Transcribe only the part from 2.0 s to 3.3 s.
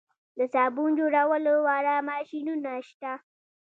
ماشینونه شته